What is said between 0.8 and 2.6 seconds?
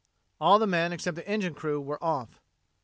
except the engine crew, were off.